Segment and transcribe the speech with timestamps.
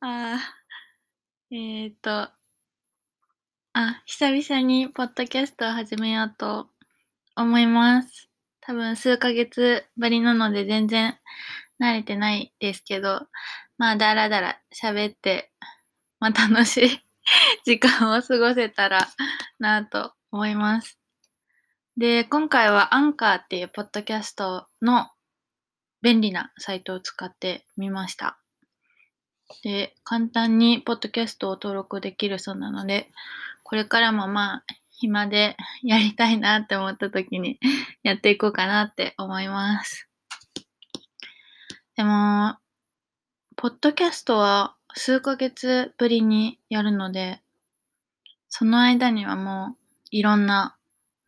[0.00, 2.30] あーえー、と、
[3.72, 6.68] あ、久々にポッドキャストを始めようと
[7.34, 8.28] 思います。
[8.60, 11.18] 多分数ヶ月ぶりなので全然
[11.82, 13.26] 慣れてないですけど、
[13.76, 15.50] まあだらだら喋って、
[16.20, 17.04] まあ楽しい
[17.66, 19.08] 時間を過ごせたら
[19.58, 20.96] なと思います。
[21.96, 25.10] で、今回はアンカーっていうポッドキャストの
[26.02, 28.38] 便利なサイトを使ってみました。
[29.62, 33.10] で、簡単にポッドキャストを登録できるそうなので、
[33.62, 37.58] これからもまあ、暇でやりたいなって思った時に
[38.02, 40.08] やっていこうかなって思います。
[41.96, 42.56] でも、
[43.56, 47.40] ポッドキャストは数ヶ月ぶりにやるので、
[48.48, 49.78] その間にはもう
[50.10, 50.76] いろんな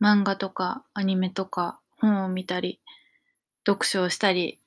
[0.01, 2.81] 漫画とかアニメとか本を見たり、
[3.65, 4.59] 読書をしたり、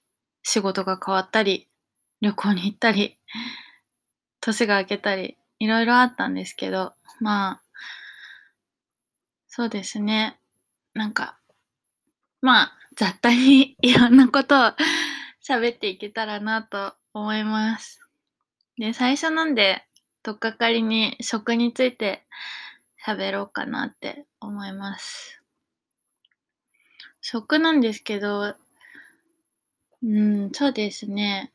[0.42, 1.68] 仕事が変わったり、
[2.24, 3.18] 旅行に行ったり、
[4.40, 7.62] 年が明けたり、いろいろあったんですけど、まあ、
[9.46, 10.40] そうですね。
[10.94, 11.38] なんか、
[12.40, 14.72] まあ、雑多にいろんなことを
[15.46, 18.00] 喋っていけたらなと思います。
[18.78, 19.84] で、最初なんで、
[20.22, 22.24] とっかかりに食について
[23.06, 25.42] 喋ろうかなって思います。
[27.20, 28.54] 食なんですけど、
[30.02, 31.53] うん、そうですね。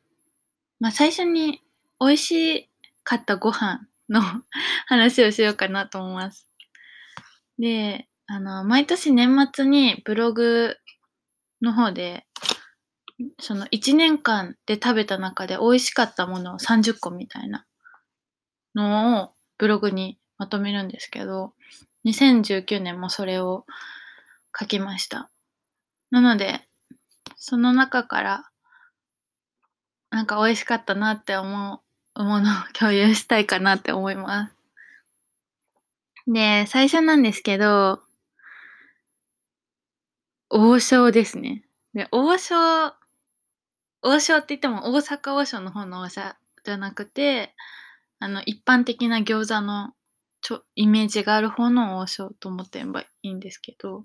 [0.80, 1.62] まあ、最初に
[2.00, 2.70] 美味し
[3.04, 4.20] かったご飯の
[4.86, 6.48] 話をしようかなと思います。
[7.58, 10.76] で、あの、毎年年末にブログ
[11.60, 12.26] の方で、
[13.38, 17.66] その1年間で食べた中で美味しかったものを30個みたいな
[18.74, 21.54] のをブログにまとめるんですけど、
[22.06, 23.66] 2019年もそれを
[24.58, 25.30] 書きました。
[26.10, 26.66] なので、
[27.36, 28.49] その中から、
[30.10, 31.82] なんか美味しかったなって思
[32.16, 34.54] うものを共有したいかなって思います。
[36.26, 38.00] で、最初なんですけど、
[40.48, 41.64] 王将ですね。
[41.94, 42.56] で、王将、
[44.02, 46.22] 王将って言っても大阪王将の方の王将
[46.64, 47.54] じゃなくて、
[48.18, 49.92] あの、一般的な餃子の
[50.40, 54.04] ちょイメージがある方の王将と思ってればいいんですけど、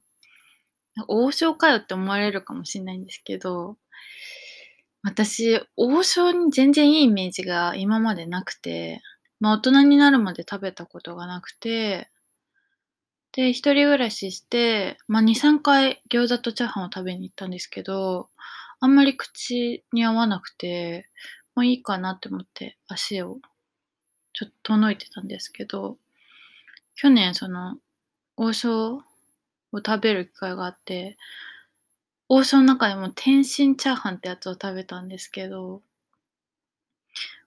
[1.07, 3.77] 王将かよって思われるかもしれないんですけど、
[5.05, 9.03] 私、王将に全然いいイメージが今までなくて、
[9.39, 12.09] まあ大人になるまで食べたことがなくて、
[13.31, 18.29] で、一人暮らしして、まあ2、3回餃子とチャーハンを食べに行ったんですけど、
[18.79, 21.07] あんまり口に合わなくて、
[21.53, 23.37] もういいかなって思って足を
[24.33, 25.97] ちょっと遠のいてたんですけど、
[26.95, 27.77] 去年その
[28.37, 29.03] 王将を
[29.85, 31.15] 食べる機会があって、
[32.27, 35.81] 王将の中でも天津チャーハンってやつを食べたんですけど、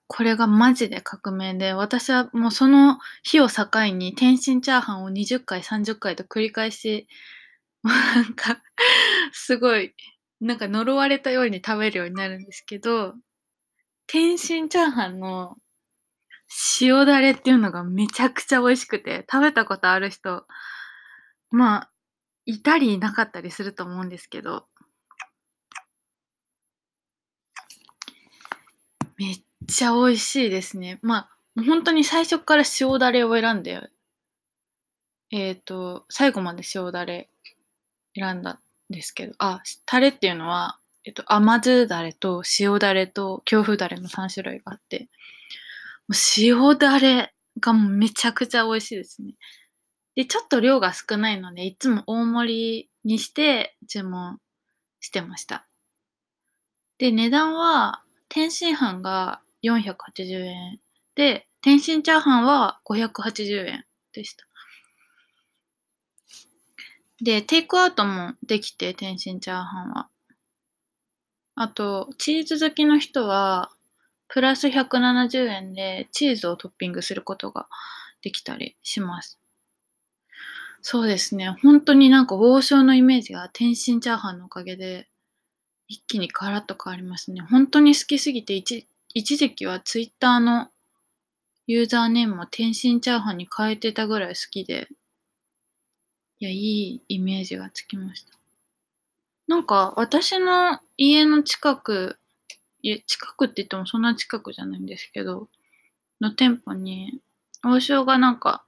[0.07, 7.07] これがマジで革命で、私はもうその日を境に天津チャーハンを20回、30回と繰り返し、
[7.83, 8.61] なんか、
[9.31, 9.93] すごい、
[10.41, 13.15] なんか呪われたように食べるようになるんですけど、
[14.07, 15.57] 天津チャーハンの
[16.81, 20.45] 塩だれっていうのがめちゃくちゃ美味しくて、食べたことある人、
[21.51, 21.88] まあ、
[22.49, 24.65] いたりいなかったりすると思うんですけど、
[29.17, 30.97] めっちゃ美味しいですね。
[31.03, 33.79] まあ、本当に最初から塩だれを選んで、
[35.31, 37.29] えっ、と、最後まで塩だれ
[38.15, 38.59] 選んだん
[38.89, 45.07] ですけど、あ、タレっていうのは、えっと、甘酢だれと塩だれと京風だれの3種類があって、
[46.07, 49.35] もう塩だれがもうめちゃくちゃ美味しいですね。
[50.15, 54.39] で、ちょっと量が少ないので、いつも大盛りにして注文
[54.99, 55.67] してました。
[56.97, 60.79] で、値段は、天津飯が480円
[61.15, 64.45] で、天津チャーハンは580円でした。
[67.21, 70.09] で、テイクアウトもできて、天津チャーハンは。
[71.55, 73.71] あと、チーズ好きの人は、
[74.29, 77.67] プラス170円でチーズをトッピングすることが
[78.21, 79.39] できたりします。
[80.81, 81.55] そうですね。
[81.61, 85.07] 本当になんか王将のイメージが天津チャーハンのおかげで
[85.87, 87.41] 一気にガラッと変わりますね。
[87.41, 90.69] 本当に好きすぎて一一時期はツイッターの
[91.67, 94.87] ユーザーネームも天津チャーハンに変えてたぐらい好きで、
[96.39, 98.37] いや、いいイメージがつきました。
[99.47, 102.17] なんか私の家の近く、
[102.81, 105.49] いや近くって言ってもそんな近くじゃないんですけど、
[106.21, 107.19] の店舗に
[107.63, 108.63] 王将がなんか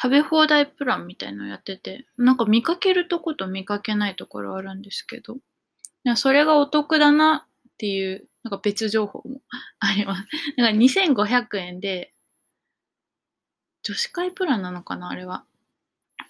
[0.00, 5.38] 食べ放題プランみたいのやってて、なんか見かけるとこと見かけないところあるんですけど、い
[6.04, 9.40] やそれがお得だなっていう、なんか別情報も
[9.80, 10.22] あります。
[10.56, 12.12] だから2500円で、
[13.82, 15.44] 女子会プランなのかなあれは。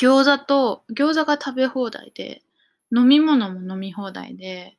[0.00, 2.42] 餃子と、餃子が食べ放題で、
[2.94, 4.76] 飲み物も飲み放題で、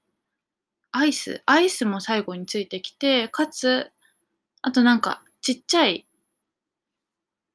[0.91, 3.91] アイス、アイスも最後についてきて、かつ、
[4.61, 6.07] あとなんか、ちっちゃい、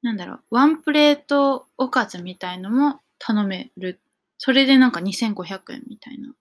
[0.02, 4.00] なんだろう、ワンプレートおかずみたいのも頼める。
[4.38, 6.35] それでなんか2500円みたいな。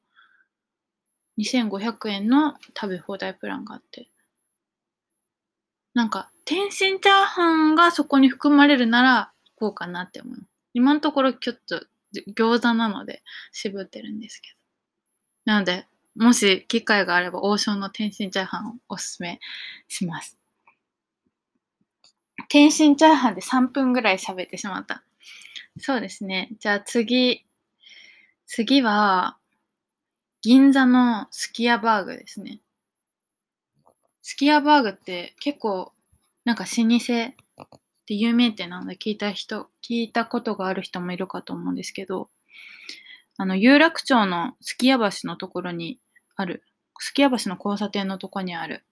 [1.38, 4.10] 2500円の食べ放題プランがあって。
[5.94, 10.38] なんか、天津チャーハンがそこに含まれるなら、こうかなって思う。
[10.74, 11.84] 今のところちょっと
[12.38, 13.22] 餃子なので
[13.52, 14.50] 渋ってるんですけ
[15.46, 15.54] ど。
[15.54, 19.40] なので、もし機会があれば王将の天津チャーハンをおすすめ
[19.88, 20.39] します。
[22.50, 25.04] 天津チャーハンで3分ぐらい喋ってしまった。
[25.78, 26.50] そうですね。
[26.60, 27.46] じゃあ次。
[28.48, 29.38] 次は、
[30.42, 32.60] 銀座のすき家バーグですね。
[34.24, 35.94] すき家バーグって結構
[36.44, 37.34] なんか老舗
[38.08, 42.30] で有名店なので聞いた人、聞いたことがある人もいるかと思うんですけど、
[43.38, 46.00] あの、有楽町のすき家橋のところに
[46.36, 46.64] ある、
[46.98, 48.84] すき家橋の交差点のところにある、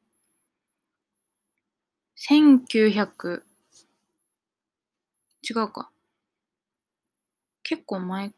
[2.18, 3.46] 1900、
[5.42, 5.92] 違うか。
[7.62, 8.34] 結構前、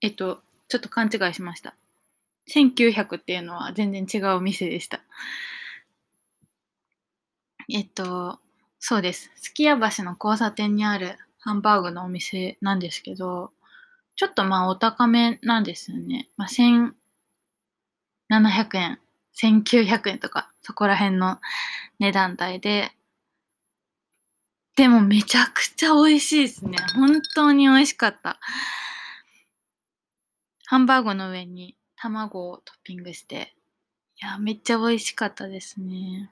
[0.00, 1.74] えっと、ちょっと勘違いしました。
[2.46, 5.02] 1900っていうのは全然違うお店でした。
[7.68, 8.38] えっと、
[8.80, 9.30] そうです。
[9.36, 13.52] すき家橋の交差点にあるハンバーグのお店なんですけど、
[14.16, 16.28] ちょっとまあお高めなんですよね。
[16.36, 18.98] まあ、1700円、
[19.42, 21.40] 1900円とか、そこら辺の
[21.98, 22.92] 値段帯で、
[24.76, 26.76] でもめちゃくちゃ美味しいですね。
[26.94, 28.38] 本当に美味しかった。
[30.66, 33.54] ハンバーグの上に卵をトッピングして、
[34.20, 36.30] いや、めっちゃ美味しかったですね。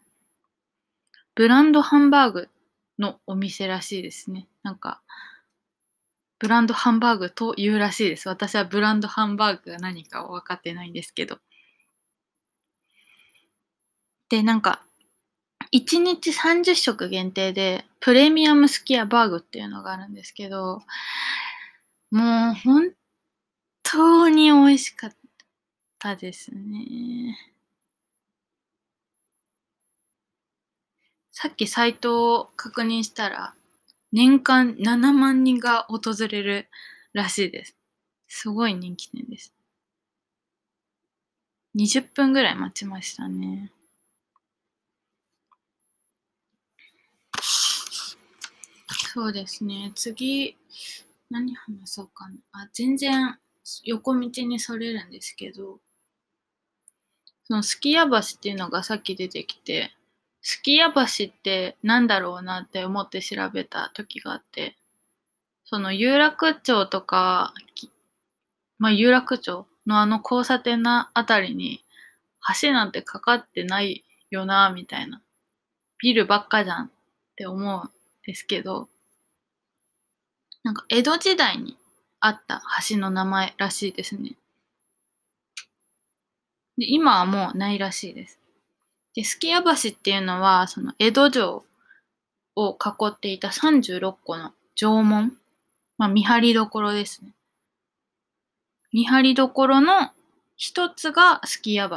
[1.34, 2.48] ブランドハンバーグ
[2.98, 4.46] のお店らしいですね。
[4.62, 5.02] なんか、
[6.38, 8.28] ブランドハンバーグというらしいです。
[8.28, 11.38] 私はブランドハンバーグが何かを分かってないんですけど。
[14.28, 14.82] で、なんか、
[15.70, 20.82] 1日30食限定で、プレミアムスキアバーグっていうのがあるんですけど、
[22.10, 22.92] もう本
[23.82, 25.16] 当に美味しかっ
[25.98, 27.36] たですね。
[31.32, 33.54] さっきサイトを確認したら、
[34.12, 36.68] 年間7万人が訪れる
[37.12, 37.76] らしいです。
[38.28, 39.52] すごい人気店です。
[41.74, 43.73] 20分ぐらい待ちましたね。
[49.14, 49.92] そうですね。
[49.94, 50.56] 次、
[51.30, 52.34] 何話そうかな。
[52.50, 53.38] あ、全然
[53.84, 55.78] 横道にそれるんですけど、
[57.44, 59.92] そのすき家橋っていうのがさっき出てきて、
[60.42, 64.76] すき家橋ってなんだろうなって思って調べた時があって、
[65.64, 67.54] その有楽町とか、
[68.80, 71.84] まあ有楽町のあの交差点のあたりに
[72.60, 75.22] 橋なんてかかってないよな、みたいな。
[76.02, 76.90] ビルばっかじゃんっ
[77.36, 77.90] て思うん
[78.26, 78.88] ですけど、
[80.64, 81.76] なんか江戸時代に
[82.20, 84.32] あった橋の名前らしいですね。
[86.76, 88.40] で今はもうないらしいです。
[89.14, 91.64] で、すき家橋っていうのは、その江戸城
[92.56, 95.36] を囲っていた36個の城門、
[95.98, 97.30] まあ、見張りどころですね。
[98.92, 100.10] 見張りどころの
[100.56, 101.96] 一つがすき家橋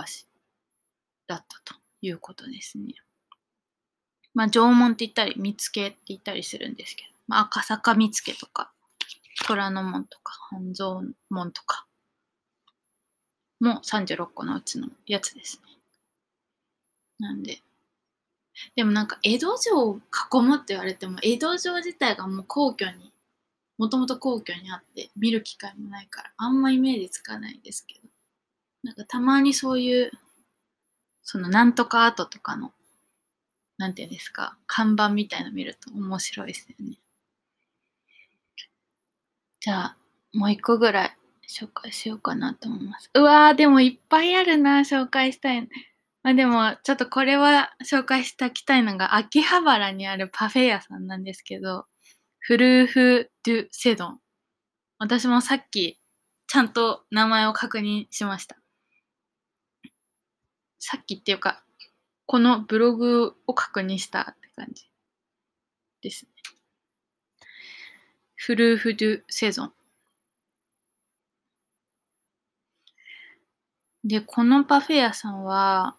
[1.27, 2.94] だったということですね。
[4.36, 8.72] まあ、城門って言ったり、見附って言ったりするんですけど、まあ、赤坂見附とか、
[9.46, 11.86] 虎ノ門とか、半蔵門とか、
[13.60, 15.77] も36個のうちのやつですね。
[17.19, 17.60] なんで。
[18.75, 23.13] でもなんか江戸城を囲むって言われても江戸城自体がもう皇居に
[23.77, 28.01] もともと皇居にあって見る機会もないからあんまイメージつかないですけど
[28.84, 30.12] なんかたまにそういう
[31.22, 32.72] そのなんとかアートとかの
[33.77, 36.98] なんていうんですか看板みたいの見ると面白いですよね
[39.67, 39.97] じゃあ
[40.31, 45.67] もう一個ぐらい紹介しようかなと思いますうわーでもいっぱいあるな紹介したい
[46.24, 51.86] まあでも、ちょっとこれは紹介しておきたいのが、秋葉原にあるパフェ屋さんなんですけど、
[52.39, 54.19] フルーフ・ドゥ・セドン。
[55.00, 56.00] 私もさっき、
[56.47, 58.57] ちゃんと名前を確認しました。
[60.79, 61.63] さっきっていうか、
[62.25, 64.89] このブログを確認したって感じ
[66.01, 66.27] です。
[68.39, 69.74] フルーフ・ドゥ・セゾン。
[74.03, 75.96] で、このパフェ屋さんは、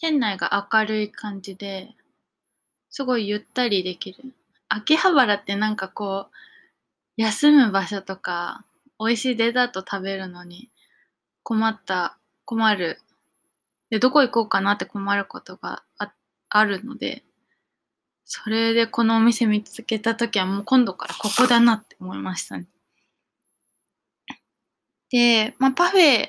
[0.00, 1.94] 店内が明るい感じで、
[2.90, 4.34] すごいゆったりできる。
[4.68, 6.34] 秋葉原ってなんかこう、
[7.16, 8.64] 休む場所とか、
[8.98, 10.68] 美味しいデザート食べるのに
[11.44, 12.98] 困った、困る。
[13.88, 16.12] で、どこ行こうかなって困ることがあ
[16.48, 17.22] あるので、
[18.30, 22.66] それでこのお店見つけた時はもう今度からここだなって思いましたね。
[25.10, 26.28] で、まあ、パフェ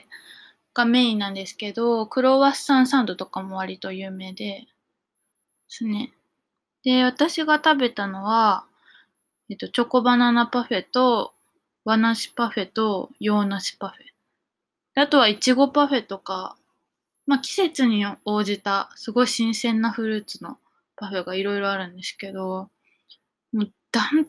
[0.74, 4.68] がメインなんですけど、クロワッサンサンドとかも割と有名で、で
[5.68, 6.14] すね。
[6.86, 8.64] で、私が食べたのは、
[9.50, 11.34] えっと、チョコバナナパフェと、
[11.84, 15.02] 和梨パフェと洋梨パフェ。
[15.02, 16.56] あとはイチゴパフェとか、
[17.28, 20.58] まあ季節に応じたすごい新鮮なフルーツの
[21.00, 22.70] パフェがいろいろあるんですけど、
[23.54, 24.28] もうダン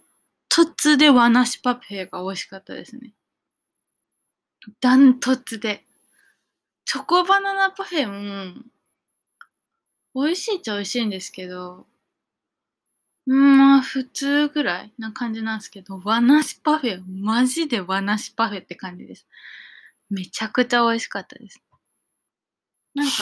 [0.49, 3.13] トツで和梨パフェが美味しかったですね。
[4.81, 5.85] ダントツで。
[6.85, 8.55] チョコバナナパフェも、
[10.15, 11.87] 美味しいっちゃ美味しいんですけど、
[13.27, 19.27] んまあ普通ぐらいな感じなんですけど、和梨パフェ、マジで和梨パフェって感じです。
[20.09, 21.63] めちゃくちゃ美味しかったです。
[22.95, 23.13] なんか、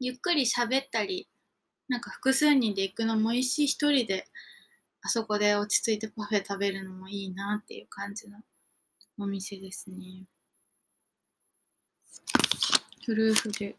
[0.00, 1.28] ゆっくり喋ったり、
[1.88, 4.26] なんか複数人で行くのもいいし、一人で
[5.02, 8.38] あそこで落ち着いてパフェ食べるのもいいなっていう感じの
[9.18, 10.24] お店ですね。
[13.04, 13.76] フルーフで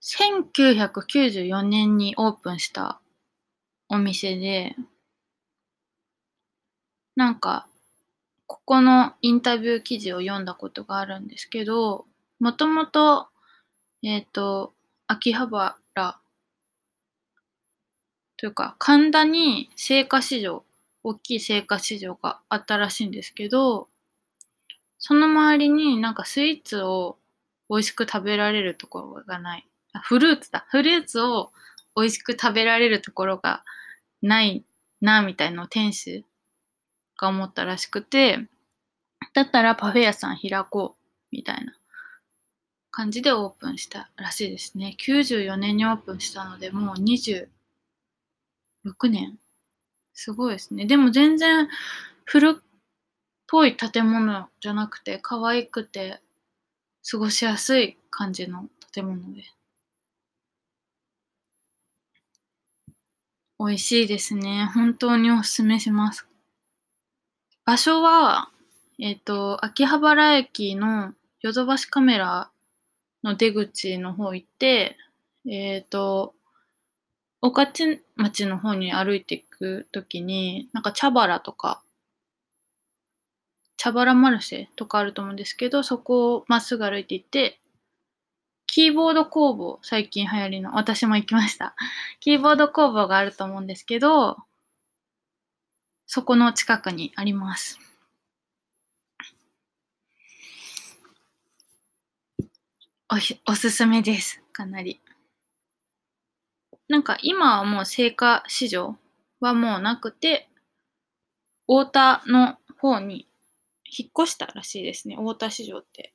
[0.00, 3.00] 1994年にオープンした
[3.90, 4.76] お店で、
[7.16, 7.68] なんか、
[8.46, 12.06] ここのインタビュー記事を読んだことがあるんですけど、
[12.40, 13.28] もともと、
[14.02, 14.72] えっ、ー、と、
[15.08, 15.76] 秋葉原
[18.36, 20.64] というか、神田に青果市場、
[21.04, 23.88] 大きい青果市場があったらしいんですけど、
[24.98, 27.18] その周りになんかスイーツを
[27.70, 29.66] 美味しく食べられるところがない。
[29.92, 30.66] あ、フルーツだ。
[30.70, 31.52] フルーツを
[31.96, 33.62] 美味しく食べられるところが
[34.22, 34.64] ない
[35.00, 36.24] な、みたいなのを店主
[37.16, 38.40] が思ったらしくて、
[39.34, 41.72] だったらパフェ屋さん開こう、みたいな
[42.96, 44.96] 感じでオープンしたらしいですね。
[44.98, 47.46] 94年にオープンしたので、もう26
[49.10, 49.38] 年。
[50.14, 50.86] すごいですね。
[50.86, 51.68] でも全然
[52.24, 52.62] 古っ
[53.46, 56.22] ぽい建物じゃなくて、可愛くて、
[57.10, 59.42] 過ごしやすい感じの建物で。
[63.58, 64.70] 美味しいですね。
[64.72, 66.26] 本当におすすめします。
[67.66, 68.48] 場所は、
[68.98, 71.12] えっ、ー、と、秋葉原駅の
[71.42, 72.50] ヨドバシカメラ
[73.22, 74.96] の出口の方行って、
[75.46, 76.34] えっ、ー、と、
[77.40, 81.82] 御徒町の方に歩いていくときに、なんか茶原とか、
[83.76, 87.60] 茶原マルシェとかあると思うんですけど、そこをまっすぐ歩いていって、
[88.66, 91.74] キーボード工房、最近流行りの、私も行きました。
[92.20, 94.36] キーボード工房があると思うんですけど、
[96.06, 97.78] そこの近くにあります。
[103.08, 104.42] おおすすめです。
[104.52, 105.00] かなり。
[106.88, 108.96] なんか今はもう青果市場
[109.38, 110.48] はもうなくて、
[111.68, 113.28] 太田の方に
[113.84, 115.14] 引っ越したらしいですね。
[115.14, 116.14] 太田市場って。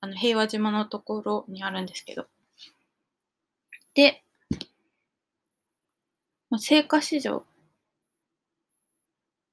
[0.00, 2.26] あの、平和島のところにあるんですけど。
[3.92, 4.24] で、
[6.50, 7.44] 青果市場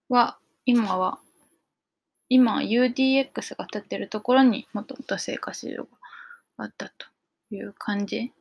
[0.07, 1.19] は、今は、
[2.29, 5.98] 今 UDX が建ってるところにもともと青果市場が
[6.63, 7.07] あったと
[7.51, 8.31] いう感じ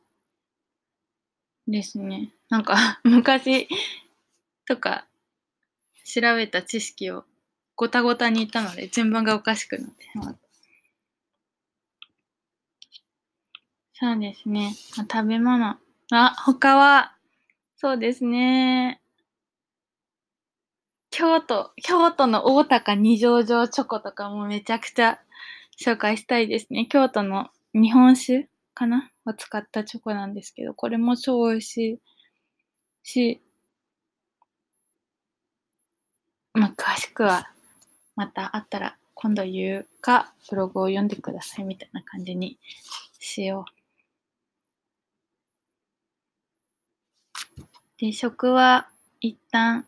[1.67, 2.33] ですね。
[2.49, 3.67] なんか 昔
[4.67, 5.07] とか
[6.05, 7.25] 調べた知識を
[7.75, 10.49] ごたごたに言ったので順番がおかしくなってしまった。
[13.93, 14.73] そうですね。
[14.95, 15.75] 食べ物。
[16.11, 17.17] あ、他は、
[17.75, 19.01] そうですね。
[21.11, 25.19] 京都、京都の大高二条城チョコとかもめちゃくちゃ
[25.77, 26.85] 紹介したいですね。
[26.85, 29.11] 京都の日本酒かな？
[29.25, 31.99] を使ったチョコなんですけど、これも超美味しい
[33.03, 33.41] し、
[36.53, 37.51] まあ、詳しくは
[38.15, 42.57] またあったら今度言うか、ブログを読んでくださいみたいな感じに
[43.19, 43.71] しよう。
[47.97, 49.85] で、食は一旦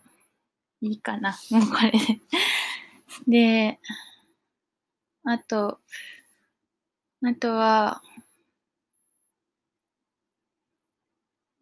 [0.81, 1.37] いいかな。
[1.49, 1.99] もうこれで。
[3.27, 3.79] で、
[5.23, 5.79] あと、
[7.23, 8.01] あとは、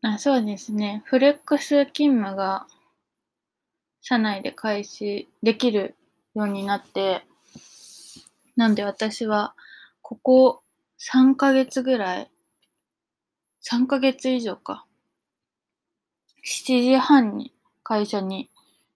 [0.01, 1.03] あ、そうですね。
[1.05, 2.67] フレックス勤務が
[4.01, 5.95] 社内で開始できる
[6.35, 7.25] ようになって、
[8.55, 9.55] なんで私は
[10.01, 10.63] ここ
[10.97, 12.31] 3ヶ月ぐらい
[13.61, 14.85] 3ヶ月以上か。
[16.43, 17.51] 7時半に
[17.83, 18.51] 会社に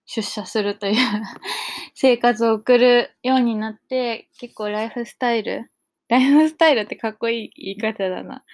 [0.06, 0.94] 出社するという
[1.94, 5.70] 生活を送るようになって、結構ライフスタイル、
[6.08, 8.44] ライフスタイルってかっこいい言い方だな。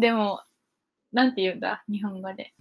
[0.00, 0.40] でも、
[1.12, 1.84] なんて言うんだ？
[1.88, 2.54] 日本語で。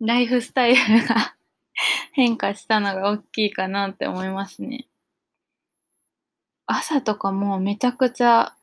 [0.00, 1.34] ライフスタイルが
[2.12, 4.86] 変化したのが大きいかなって思いますね。
[6.66, 8.54] 朝とかもめちゃくちゃ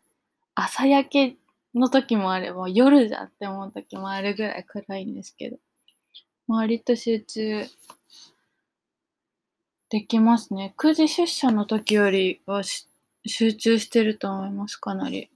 [0.55, 1.37] 朝焼け
[1.73, 5.57] の時もあれば夜じゃって思う時もあるぐらい暗いんですけど、
[6.47, 7.65] 割と集中
[9.89, 10.73] できますね。
[10.77, 12.61] 9時出社の時よりは
[13.25, 15.29] 集中してると思います、かなり。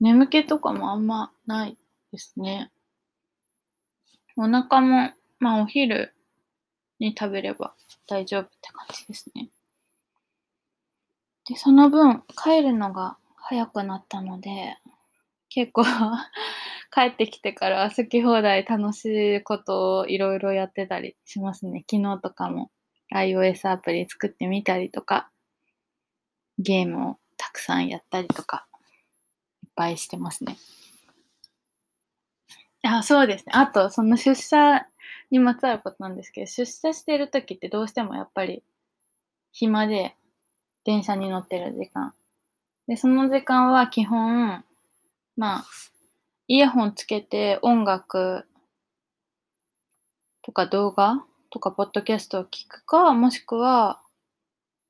[0.00, 1.76] 眠気とかもあんまない
[2.12, 2.70] ですね。
[4.36, 6.14] お腹も、まあお昼
[6.98, 7.74] に食べれば
[8.06, 9.48] 大丈夫って感じですね。
[11.48, 14.76] で、その分帰るのが早くなったので、
[15.48, 15.84] 結構
[16.92, 21.84] 帰ってきてから好き放題楽しいことをいろいろやってたりしますね。
[21.90, 22.70] 昨日とかも
[23.14, 25.30] iOS アプリ作ってみたりとか、
[26.58, 28.66] ゲームをたくさんやったりとか、
[29.62, 30.56] いっぱいしてますね。
[32.82, 33.52] あ、そうですね。
[33.54, 34.86] あと、その出社
[35.30, 38.62] にまつわることなんですけど、出社してる時ってどうしてもやっぱり
[39.52, 40.14] 暇で
[40.84, 42.14] 電車に乗ってる時間。
[42.86, 44.64] で、その時間は基本、
[45.36, 45.64] まあ、
[46.48, 48.46] イヤホンつけて音楽
[50.42, 54.00] とか動画とかポッドキャストを聞くか、もしくは、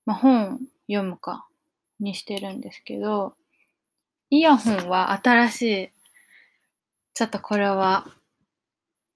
[0.05, 1.47] まあ、本読むか
[2.01, 3.35] にしてるんですけど、
[4.31, 5.91] イヤホンは新しい、
[7.15, 8.07] ちょっとこれは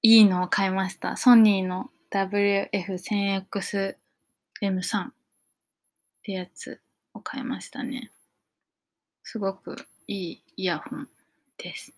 [0.03, 1.17] いいのを買いました。
[1.17, 3.95] ソニーの WF1000XM3
[5.03, 5.13] っ
[6.23, 6.81] てやつ
[7.13, 8.11] を買いましたね。
[9.23, 11.09] すごくいいイヤホン
[11.59, 11.93] です。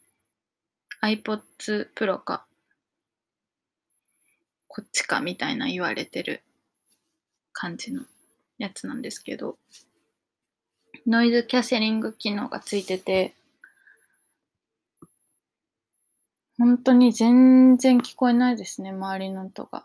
[1.02, 2.46] iPods Pro か、
[4.68, 6.42] こっちかみたいな言われてる
[7.52, 8.02] 感じの
[8.58, 9.58] やつなんですけど、
[11.06, 13.34] ノイズキャセリング機能がついてて、
[16.58, 19.84] 本当に全然聞こえないですね、周りの音が。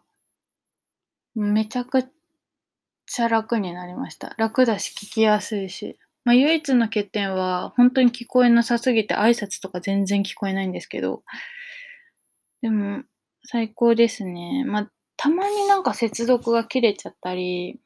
[1.33, 2.07] めちゃく
[3.05, 4.35] ちゃ楽になりました。
[4.37, 5.97] 楽だし聞きやすいし。
[6.23, 11.23] まあ、唯一の欠点は、本当に聞こえなさすぎて挨拶とか全然聞こえないんですけど、
[12.61, 13.03] でも、
[13.45, 14.65] 最高ですね。
[14.65, 17.79] まあ、たまになんか接続が切れちゃったり、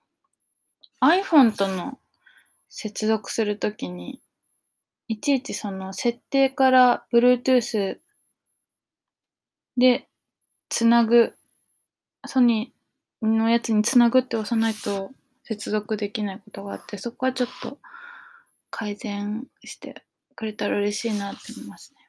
[1.01, 1.99] iPhone との
[2.73, 4.21] 接続するときに、
[5.09, 7.97] いちいちその設定から Bluetooth
[9.77, 10.07] で
[10.69, 11.35] つなぐ、
[12.25, 15.11] ソニーのやつにつなぐって押さないと
[15.43, 17.77] 接続できないことがあって、そこはちょっと
[18.69, 20.05] 改善して
[20.35, 21.99] くれたら嬉しいなって思いますね。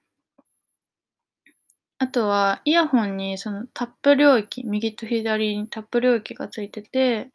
[1.98, 7.30] あとは、イヤホンにそのタップ領域、右と左にタップ領域がついてて、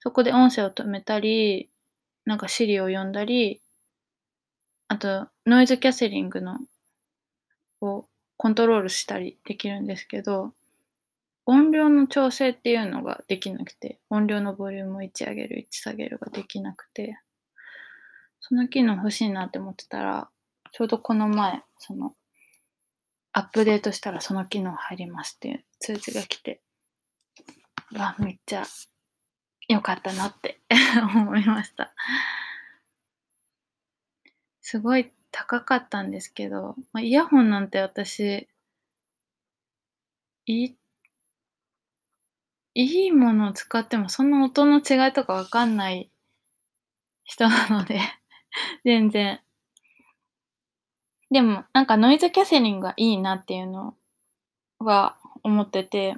[0.00, 1.70] そこで音声を止めたり、
[2.26, 3.62] なんか Siri を読んだり、
[4.88, 6.58] あと、ノイズキャセリングの、
[7.80, 10.52] をコントロールしたりできるんですけど、
[11.46, 17.18] 音量の調整っていうのができなくて、音量のボリュームを1上げる、1下げるができなくて、
[18.40, 20.28] その機能欲しいなって思ってたら、
[20.72, 22.14] ちょうどこの前、その、
[23.32, 26.60] アップデートしたらその機能入りますっていう通知が来て、
[27.96, 28.64] わ、めっちゃ
[29.68, 30.60] 良かったなって
[31.14, 31.92] 思いました。
[34.60, 38.48] すごい高かったんですけど、まあ、イヤホンなんて私、
[40.46, 40.76] いい、
[42.74, 46.10] いいものを使ってもそんな音の違いとかわかんない
[47.24, 48.00] 人なので
[48.84, 49.40] 全然。
[51.30, 53.96] でも、なんかノイズキャセリングがいいなっていうの
[54.78, 56.16] は思ってて、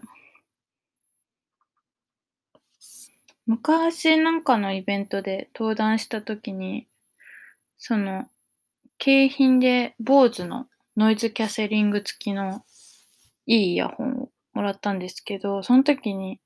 [3.49, 6.87] 昔なんかのイベントで登壇した時に、
[7.79, 8.27] その、
[8.99, 10.67] 景品で BOSE の
[10.99, 12.63] ノイズキャセリング付きの
[13.47, 16.41] いいイヤホンをもらったんですけど、その時に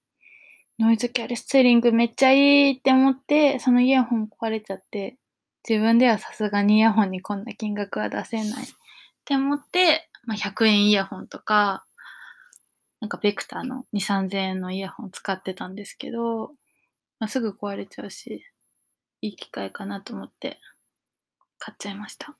[0.78, 5.16] ノイズキャセリングめっちゃいいって思って、そのイヤホン壊れちゃって、
[5.68, 8.66] 自分ではさすがにイヤホンにこんな金額は出せないっ
[9.24, 11.84] て思って、まあ、100円イヤホンとか、
[13.00, 16.52] なんかベクターの2、3000円のイヤホン使ってたんですけど、
[17.22, 18.44] まあ、すぐ壊れちゃうし、
[19.20, 20.58] いい機会かなと思って
[21.56, 22.36] 買っちゃいました。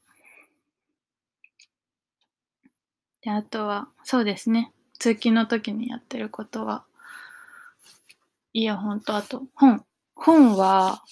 [3.21, 4.73] で、あとは、そうですね。
[4.99, 6.85] 通勤の時にやってることは、
[8.53, 9.85] イヤホンとあと本。
[10.17, 11.05] 本は、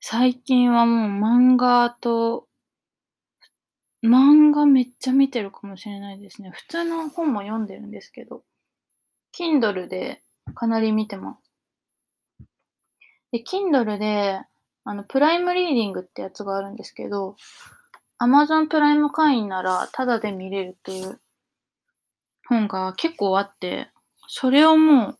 [0.00, 2.48] 最近はもう漫画と
[4.02, 6.48] 漫画めっちゃ見てるかもしれないですね。
[6.48, 8.42] 普通の本も読んでるんですけど、
[9.38, 10.22] Kindle で
[10.54, 11.41] かなり見てます。
[13.32, 14.40] で、Kindle で、
[14.84, 17.36] あの、プライムリーディングってやつがあるんですけど、
[18.20, 21.20] Amazon プライム会員ならタダで見れるっていう
[22.46, 23.90] 本が結構あって、
[24.28, 25.18] それをもう、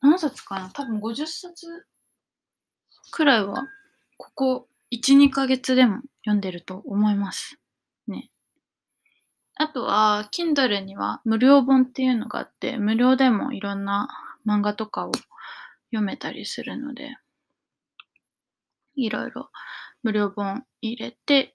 [0.00, 0.70] 何冊かな？
[0.70, 1.66] 多分50冊
[3.10, 3.66] くらいは、
[4.16, 7.58] ここ1、2ヶ月でも読んでると思います。
[8.06, 8.30] ね。
[9.56, 14.08] あとは、Kindle には無料本っていうのがあって、無料でもいろんな
[14.46, 15.12] 漫画とかを
[15.90, 17.16] 読めたりするので、
[18.96, 19.50] いろいろ
[20.02, 21.54] 無料本入れて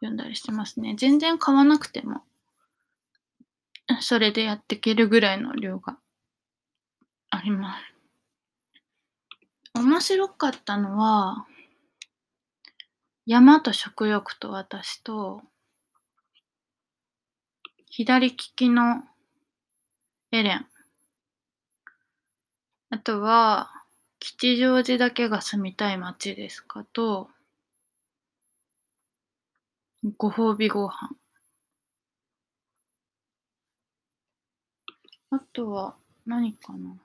[0.00, 0.94] 読んだりしてますね。
[0.98, 2.22] 全然買わなくても、
[4.00, 5.98] それでやっていけるぐらいの量が
[7.30, 7.94] あります。
[9.74, 11.46] 面白かったのは、
[13.26, 15.42] 山と食欲と私と、
[17.88, 19.02] 左利きの
[20.32, 20.66] エレン。
[22.90, 23.83] あとは、
[24.26, 26.82] 吉祥寺だけが住みたい街ですか？
[26.94, 27.28] と、
[30.16, 31.10] ご褒美ご飯。
[35.30, 36.96] あとは、何かな？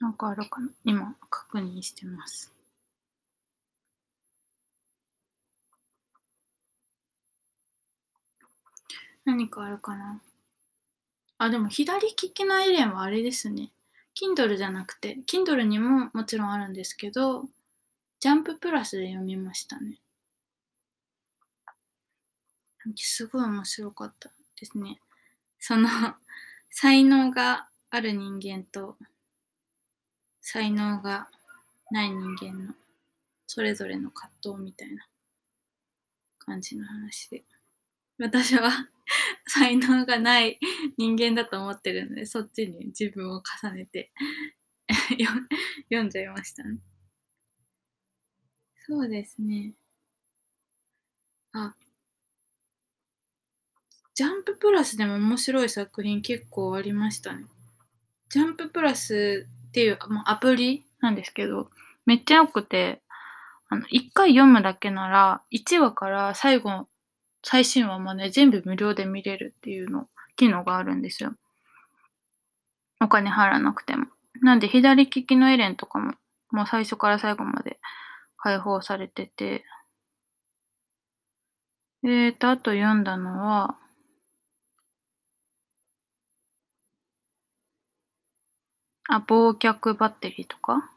[0.00, 0.70] なんかあるかな？
[0.84, 2.52] 今、確認してます。
[9.24, 10.20] 何かあるかな？
[11.38, 13.70] あ、でも左利きのエレンはあれですね。
[14.20, 17.44] Kindle じゃなくて、Kindle にももちろんあるんですけど、
[18.20, 19.98] ジャンププラスで読みましたね。
[22.96, 25.00] すごい面白かったですね。
[25.58, 25.88] その、
[26.70, 28.98] 才能がある人間と、
[30.42, 31.30] 才能が
[31.90, 32.74] ない人間の、
[33.46, 35.06] それぞれの葛藤みたいな
[36.38, 37.42] 感じの話で。
[38.20, 38.70] 私は
[39.46, 40.58] 才能がない
[40.98, 44.12] 人間だと思ってるので、そっちに自分を重ねて
[45.90, 46.78] 読んじゃいましたね。
[48.86, 49.74] そうですね。
[51.54, 51.74] あ、
[54.14, 57.44] ジャンププラスでも面白い作品結構ありましたね。
[58.28, 61.70] ジャンププラスっていうもうアプリなんですけど、
[62.06, 63.02] めっちゃ良くて、
[63.68, 66.88] あの、一回読むだけなら、1話から最後、
[67.42, 71.34] 最新話まで全部無料で見れるっていうの、機能があるんですよ。
[73.00, 74.06] お金払わなくても。
[74.42, 76.14] なんで、左利きのエレンとかも、
[76.50, 77.80] もう最初から最後まで
[78.36, 79.64] 開放されてて、
[82.02, 83.76] えーと、あと読んだのは、
[89.08, 90.90] あ、忘却バッテリーとか、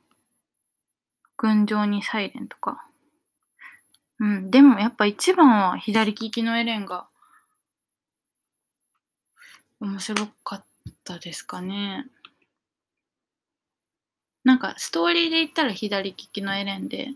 [1.35, 2.87] 群青にサイレンとか？
[4.23, 7.07] うん、でもやっぱ一番は左利きのエレンが
[9.81, 10.65] 面白かっ
[11.03, 12.05] たですかね。
[14.45, 17.09] なんかストーリーで言ったら左利きのエレンで、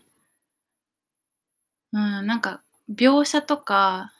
[1.93, 2.61] うん、なんか
[2.93, 4.11] 描写とか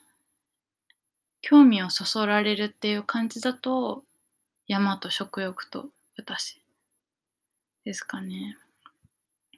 [1.42, 4.02] 興味をそそられるっていう感じだと
[4.66, 6.62] 山と食欲と私
[7.84, 8.56] ですかね。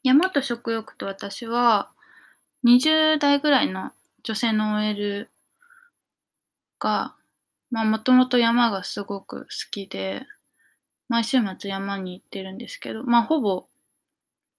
[0.02, 1.92] 山と食欲と私は
[2.62, 3.92] 20代ぐらいの
[4.22, 5.30] 女性の OL
[6.78, 7.14] が、
[7.70, 10.26] まあもともと山がすごく好きで、
[11.08, 13.66] 毎週末山に行ってるんですけど、まあほぼ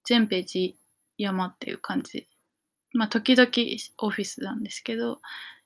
[0.03, 0.77] 全ページ
[1.17, 2.27] 山っていう感じ。
[2.93, 3.49] まあ時々
[3.99, 5.21] オフィスなんですけど、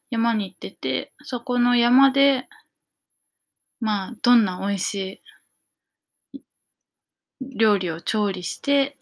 [0.10, 2.48] 山に行ってて、そこの山で、
[3.80, 5.22] まあどんな美味し
[6.32, 6.38] い
[7.58, 8.98] 料理を調理して、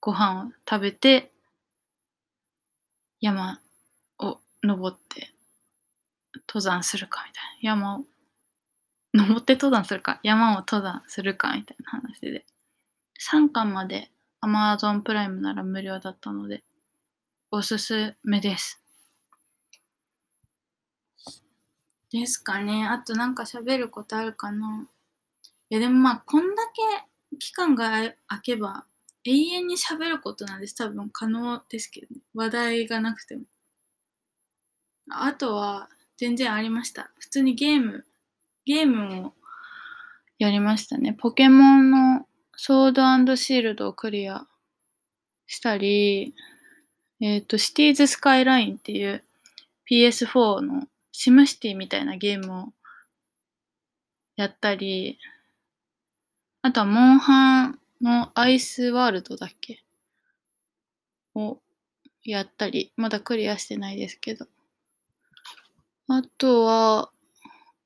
[0.00, 1.33] ご飯を食べて、
[3.24, 3.58] 山
[4.18, 5.30] を登って
[6.46, 7.84] 登山するかみたいな。
[7.86, 8.04] 山を
[9.14, 12.44] 登って登山するか、山を登山するかみたいな話で。
[13.18, 14.10] 3巻まで
[14.42, 16.64] Amazon プライムなら無料だったので、
[17.50, 18.82] おすすめです。
[22.12, 22.86] ですかね。
[22.86, 24.86] あとなんか喋ることあるかな。
[25.70, 26.62] いやでもまあこんだ
[27.30, 28.84] け期間が空けば
[29.24, 30.76] 永遠に喋ることなんです。
[30.76, 32.20] 多分可能ですけどね。
[32.34, 33.42] 話題がなくても。
[35.10, 37.10] あとは全然ありました。
[37.18, 38.04] 普通にゲーム、
[38.64, 39.32] ゲームを
[40.38, 41.14] やりましたね。
[41.14, 44.46] ポケモンのソードシールドをクリア
[45.46, 46.34] したり、
[47.20, 49.24] えっ、と、シティーズスカイラインっていう
[49.90, 52.72] PS4 のシムシティみたいなゲームを
[54.36, 55.18] やったり、
[56.62, 59.84] あとはモンハンのアイスワールドだっけ？
[61.34, 61.60] を
[62.22, 64.46] やったり、まだクリアしてないですけど。
[66.08, 67.10] あとは、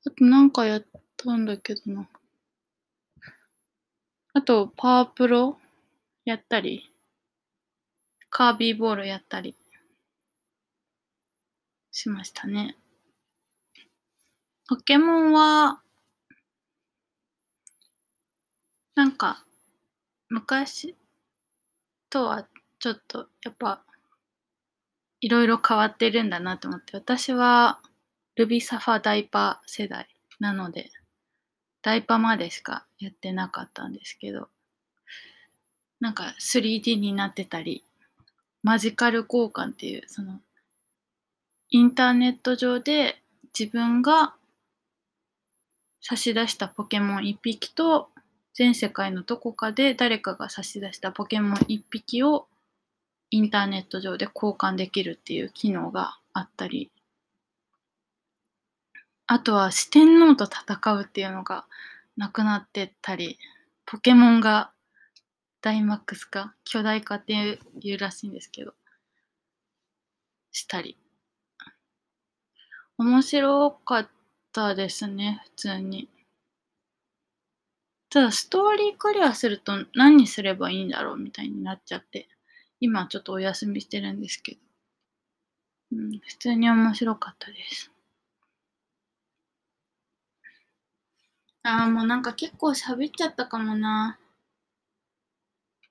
[0.05, 0.85] あとなんかやっ
[1.17, 2.09] たんだけどな。
[4.33, 5.57] あと、パワープロ
[6.25, 6.91] やったり、
[8.29, 9.55] カービーボールやったり
[11.91, 12.77] しましたね。
[14.67, 15.81] ポケモンは、
[18.93, 19.43] なんか、
[20.29, 20.95] 昔
[22.09, 22.47] とは
[22.79, 23.83] ちょっとやっぱ
[25.21, 27.79] いろいろ変わってるんだなと思って私は
[28.35, 30.07] ルビサファダイパ世代
[30.39, 30.91] なので
[31.81, 34.47] ダイパまでしかやってなかったんですけど
[35.99, 37.83] なんか 3D になってたり
[38.63, 40.39] マジカル交換っていうその
[41.69, 43.21] インターネット上で
[43.57, 44.33] 自分が
[46.01, 48.09] 差し出したポケモン1匹と
[48.53, 52.47] 全世界のどこかで誰かが差し出したポケモン1匹を
[53.31, 56.91] インターネット上で交換できるっていう機能があったり。
[59.27, 61.65] あとは四天王と戦うっていうのが
[62.17, 63.37] なくなってたり。
[63.85, 64.71] ポケモンが
[65.61, 68.73] ダイマックス化巨大化っていうらしいんですけど。
[70.51, 70.97] したり。
[72.97, 74.09] 面白かっ
[74.51, 76.09] たですね普通に。
[78.09, 82.27] ただストーリークリアすると何すればいいんだろうみたいになっちゃって
[82.79, 84.59] 今ちょっとお休みしてるんですけど、
[85.93, 87.91] うん、普通に面白かったです。
[91.63, 94.17] ああもうなんか結構喋っちゃったかもな。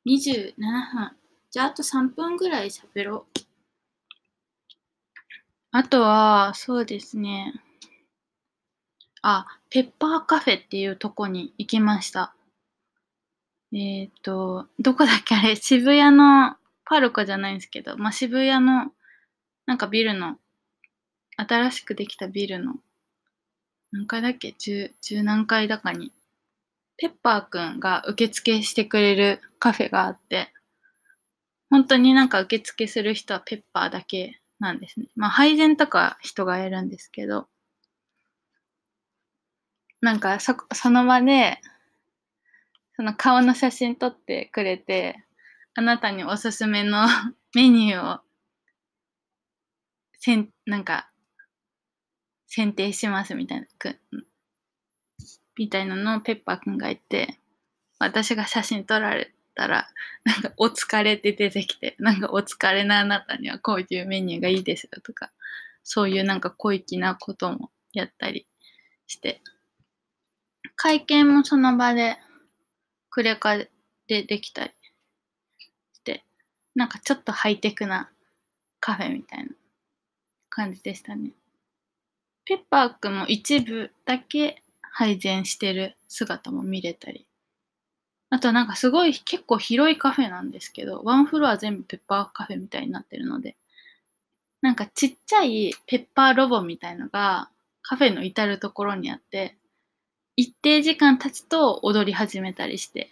[0.06, 1.16] 27分。
[1.50, 3.40] じゃああと3分ぐらい喋ろう。
[5.70, 7.52] あとはそうですね。
[9.22, 12.34] あ、ペッパーカフェっていうとこに行きました。
[13.72, 18.92] えっ、ー、と、どこだっけあれ、渋谷のパルコじゃないんですけど、まあ、渋谷の
[19.66, 20.38] なんかビルの、
[21.36, 22.76] 新しくできたビルの、
[23.92, 24.54] 何階だっけ？
[24.58, 26.12] 十、十何階だかに、
[26.96, 30.48] ペッパーくんが受付してくれるカフェがあって、
[31.68, 35.08] 本当になんか受付する人はペッパーだけなんですね。
[35.14, 37.46] まあ、配膳とか人がやるんですけど、
[40.00, 41.60] なんかそ、その場で、
[42.96, 45.24] その顔の写真撮ってくれて、
[45.74, 47.06] あなたにおすすめの
[47.54, 48.20] メニューを、
[50.18, 51.10] せん、なんか、
[52.46, 53.98] 選定しますみたいな、く
[55.56, 57.38] みたいなのをペッパーくんが言って、
[57.98, 59.88] 私が写真撮られたら、
[60.24, 65.32] なんか、お疲れって出てきて、なんか、お疲れなあなたにはこういうメニューがいいですよとか、
[65.82, 68.46] そういうなんか小粋なこともやったり
[69.06, 69.40] して、
[70.80, 72.18] 会見もその場で
[73.10, 73.68] クレカで
[74.06, 74.70] できたり
[75.92, 76.24] して、
[76.76, 78.08] なんかちょっとハイテクな
[78.78, 79.50] カフェみたいな
[80.48, 81.32] 感じでしたね。
[82.44, 87.26] ペッパーくんも一部だけ配膳してる姿も見れたり。
[88.30, 93.56] あとなんかすごい結構広いカフェなんですけど、ワンフロア全部ペッパーカフェみたいになってるので、
[94.62, 97.50] なんかちっちゃいペッパーロボみたいのが
[97.82, 99.57] カフェの至るところにあって、
[100.38, 103.10] 一定時間経つと踊り始めたりして、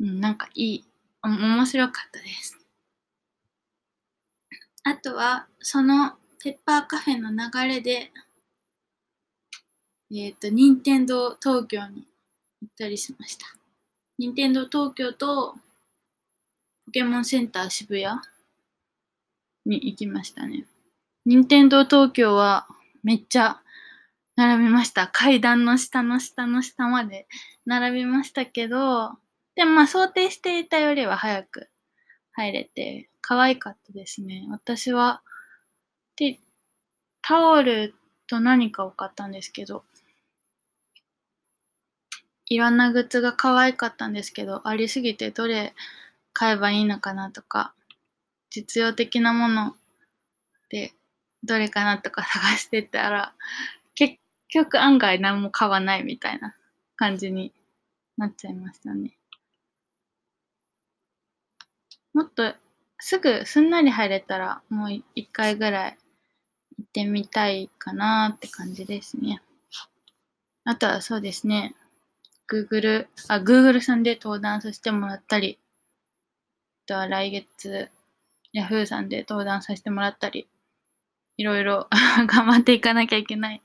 [0.00, 0.84] うん、なんかいい、
[1.22, 2.58] 面白かったです。
[4.84, 8.10] あとは、そのペッパーカフェの流れで、
[10.10, 12.06] えっ、ー、と、任天堂東京に
[12.62, 13.44] 行ったりしました。
[14.16, 15.56] 任天堂東京と
[16.86, 18.18] ポケモンセンター渋谷
[19.66, 20.64] に行きましたね。
[21.26, 22.66] 任天堂東京は
[23.02, 23.60] めっちゃ
[24.38, 25.08] 並びました。
[25.08, 27.26] 階段の下の下の下まで
[27.66, 29.10] 並びましたけど、
[29.56, 31.68] でもまあ想定していたよりは早く
[32.30, 34.46] 入れて、可愛かったですね。
[34.48, 35.22] 私は、
[36.14, 36.38] で、
[37.20, 37.96] タオル
[38.28, 39.82] と何かを買ったんですけど、
[42.46, 45.74] いろんなグッズが可愛かったんですけど、ありすぎてどれ
[46.32, 47.74] 買えばいいのかなとか、
[48.50, 49.74] 実用的なもの
[50.70, 50.92] で
[51.42, 53.34] どれかなとか探してたら、
[54.48, 56.54] 局案外何も買わないみたいな
[56.96, 57.52] 感じに
[58.16, 59.16] なっちゃいましたね。
[62.14, 62.54] もっと
[62.98, 65.98] すぐすんなり入れたらもう一回ぐらい
[66.78, 69.40] 行ってみたいかなって感じですね。
[70.64, 71.74] あとはそうですね。
[72.50, 75.58] Google、あ、Google さんで登壇させてもらったり、
[76.84, 77.90] あとは来月
[78.54, 80.48] Yahoo さんで登壇させてもらったり、
[81.36, 81.88] いろいろ
[82.26, 83.62] 頑張っていかなきゃいけない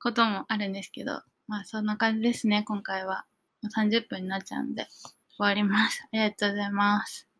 [0.00, 3.24] こともあるんですけど、まあそんな感じですね、今回は。
[3.62, 4.86] もう30分になっちゃうんで
[5.36, 6.02] 終わります。
[6.04, 7.35] ありがとうございます。